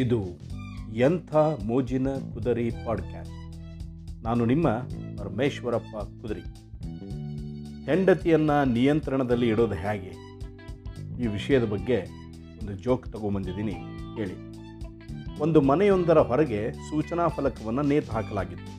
[0.00, 0.18] ಇದು
[0.94, 3.38] ಎಂಥ ಮೋಜಿನ ಕುದರಿ ಪಾಡ್ಕ್ಯಾಸ್ಟ್?
[4.24, 4.68] ನಾನು ನಿಮ್ಮ
[5.18, 6.40] ಪರಮೇಶ್ವರಪ್ಪ ಕುದರಿ.
[7.84, 10.12] ಹೆಂಡತಿಯನ್ನು ನಿಯಂತ್ರಣದಲ್ಲಿ ಇಡೋದು ಹೇಗೆ?
[11.22, 11.98] ಈ ವಿಷಯದ ಬಗ್ಗೆ
[12.60, 13.76] ಒಂದು ಜೋಕ್ ತಗೊಂಬಂದಿದ್ದೀನಿ,
[14.16, 14.36] ಹೇಳಿ.
[15.40, 18.72] ಒಂದು ಮನೆಯೊಂದರ ಹೊರಗೆ ಸೂಚನಾ ಫಲಕವನ್ನು ನೇತು ಹಾಕಲಾಗಿತ್ತು.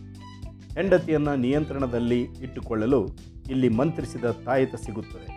[0.74, 3.02] ಹೆಂಡತಿಯನ್ನು ನಿಯಂತ್ರಣದಲ್ಲಿ ಇಟ್ಟುಕೊಳ್ಳಲು
[3.50, 5.30] ಇಲ್ಲಿ ಮಂತ್ರಿಸಿದ ತಾಯಿತ ಸಿಗುತ್ತದೆ.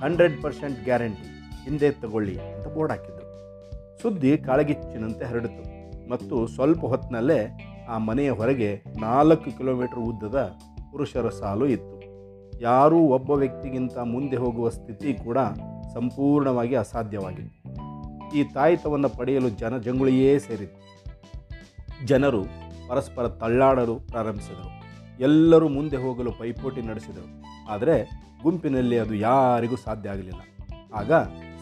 [0.00, 1.28] Hundred percent guarantee.
[1.64, 3.21] ಹಿಂದೆ ತಗೊಳ್ಳಿ ಅಂತ ಬೋರ್ಡ್ ಹಾಕಿದ್ರು.
[4.02, 5.82] ಸುದ್ದಿ ಕಾಳಗಿಚ್ಚಿನಂತೆ ಹರಡಿತು.
[6.10, 10.52] ಮತ್ತು ಸ್ವಲ್ಪ ಹೊತ್ತಿನಲ್ಲೇ ಆ ಮನೆಯ ಹೊರಗೆ ನಾಲ್ಕು ಕಿಲೋಮೀಟರ್ ಉದ್ದದ
[10.90, 12.02] ಪುರುಷರ ಸಾಲು ಇತ್ತು.
[12.60, 15.38] ಯಾರೂ ಒಬ್ಬ ವ್ಯಕ್ತಿಗಿಂತ ಮುಂದೆ ಹೋಗುವ ಸ್ಥಿತಿ ಕೂಡ
[15.94, 17.62] ಸಂಪೂರ್ಣವಾಗಿ ಅಸಾಧ್ಯವಾಗಿತ್ತು.
[18.38, 20.82] ಈ ತಾಯಿತವನ್ನು ಪಡೆಯಲು ಜನ ಜಂಗುಳಿಯೇ ಸೇರಿತ್ತು.
[22.06, 22.44] ಜನರು
[22.88, 24.82] ಪರಸ್ಪರ ತಳ್ಳಾಡಲು ಪ್ರಾರಂಭಿಸಿದರು.
[25.20, 27.42] ಎಲ್ಲರೂ ಮುಂದೆ ಹೋಗಲು ಪೈಪೋಟಿ ನಡೆಸಿದರು.
[27.68, 28.10] ಆದರೆ
[28.42, 30.40] ಗುಂಪಿನಲ್ಲಿ ಅದು ಯಾರಿಗೂ ಸಾಧ್ಯ ಆಗಲಿಲ್ಲ.
[30.94, 31.12] ಆಗ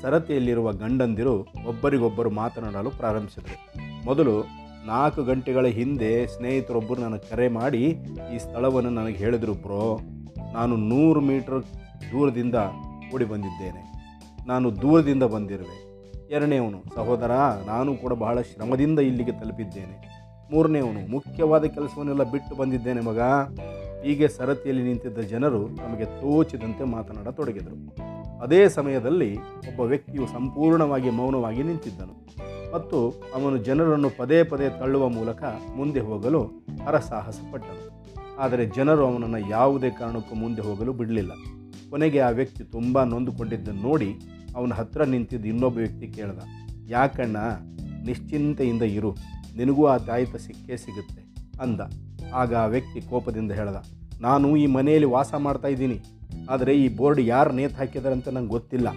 [0.02, 3.80] ಸರತಿಯಲ್ಲಿರುವ ಗಂಡಂದಿರು ಒಬ್ಬರಿಗೊಬ್ಬರು ಮಾತನಾಡಲು ಪ್ರಾರಂಭಿಸಿದರು.
[4.04, 4.40] ಮೊದಲು
[4.86, 7.98] ನಾಲ್ಕು ಗಂಟೆಗಳ ಹಿಂದೆ ಸ್ನೇಹಿತರೊಬ್ಬರು ನನಗೆ ಕರೆ ಮಾಡಿ
[8.34, 10.00] ಈ ಸ್ಥಳವನ್ನು ನನಗೆ ಹೇಳಿದರು, ಬ್ರೋ,
[10.52, 11.62] ನಾನು ನೂರು ಮೀಟರ್
[12.12, 12.54] ದೂರದಿಂದ
[13.14, 13.92] ಓಡಿ ಬಂದಿದ್ದೇನೆ.
[14.48, 15.90] ನಾನು ದೂರದಿಂದ ಬಂದಿರುವೆ.
[16.30, 17.30] ಎರಡನೇವನು ಸಹೋದರ,
[17.66, 20.10] ನಾನು ಕೂಡ ಬಹಳ ಶ್ರಮದಿಂದ ಇಲ್ಲಿಗೆ ತಲುಪಿದ್ದೇನೆ.
[20.52, 23.20] ಮೂರನೇವನು ಮುಖ್ಯವಾದ ಕೆಲಸವನ್ನೆಲ್ಲ ಬಿಟ್ಟು ಬಂದಿದ್ದೇನೆ ಮಗ.
[24.04, 27.96] ಹೀಗೆ ಸರತಿಯಲ್ಲಿ ನಿಂತಿದ್ದ ಜನರು ನಮಗೆ ತೋಚಿದಂತೆ ಮಾತನಾಡತೊಡಗಿದರು.
[28.44, 29.30] ಅದೇ ಸಮಯದಲ್ಲಿ
[29.70, 32.14] ಒಬ್ಬ ವ್ಯಕ್ತಿಯು ಸಂಪೂರ್ಣವಾಗಿ ಮೌನವಾಗಿ ನಿಂತಿದ್ದನು
[32.74, 32.98] ಮತ್ತು
[33.36, 35.42] ಅವನು ಜನರನ್ನು ಪದೇ ಪದೇ ತಳ್ಳುವ ಮೂಲಕ
[35.78, 36.40] ಮುಂದೆ ಹೋಗಲು
[36.86, 37.84] ಹರಸಾಹಸ ಪಟ್ಟನು
[38.42, 41.32] ಆದರೆ ಜನರು ಅವನನ್ನು ಯಾವುದೇ ಕಾರಣಕ್ಕೂ ಮುಂದೆ ಹೋಗಲು ಬಿಡಲಿಲ್ಲ.
[41.90, 44.10] ಕೊನೆಗೆ ಆ ವ್ಯಕ್ತಿ ತುಂಬ ನೊಂದುಕೊಂಡಿದ್ದನ್ನು ನೋಡಿ
[44.56, 46.40] ಅವನ ಹತ್ತಿರ ನಿಂತಿದ್ದ ಇನ್ನೊಬ್ಬ ವ್ಯಕ್ತಿ ಕೇಳ್ದ,
[46.94, 47.36] ಯಾಕಣ್ಣ,
[48.08, 49.10] ನಿಶ್ಚಿಂತೆಯಿಂದ ಇರು,
[49.58, 51.22] ನಿನಗೂ ಆ ತಾಯಿತ ಸಿಕ್ಕೇ ಸಿಗುತ್ತೆ,
[51.64, 51.80] ಅಂದ.
[52.40, 53.78] ಆಗ ಆ ವ್ಯಕ್ತಿ ಕೋಪದಿಂದ ಹೇಳ್ದ,
[54.20, 55.98] ನಾನು ಈ ಮನೆಯಲ್ಲಿ ವಾಸ ಮಾಡ್ತಾ ಇದ್ದೀನಿ.
[56.50, 58.88] ಆದರೆ ಈ ಬೋರ್ಡ್ ಯಾರು ನೇತು ಹಾಕಿದ್ದಾರೆ ಅಂತ ನಂಗೆ ಗೊತ್ತಿಲ್ಲ.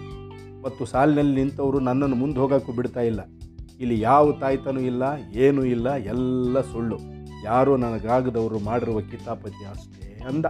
[0.64, 3.20] ಮತ್ತು ಸಾಲಿನಲ್ಲಿ ನಿಂತವರು ನನ್ನನ್ನು ಮುಂದೆ ಹೋಗೋಕ್ಕೂ ಬಿಡ್ತಾ ಇಲ್ಲ.
[3.80, 6.98] ಇಲ್ಲಿ ಯಾವ ತಾಯ್ತನೂ ಇಲ್ಲ, ಏನೂ ಇಲ್ಲ, ಎಲ್ಲ ಸುಳ್ಳು.
[7.44, 10.46] ಯಾರೋ ನನಗಾಗದವರು ಮಾಡಿರುವ ಕಿತಾಪತಿ ಅಷ್ಟೇ ಅಂದ.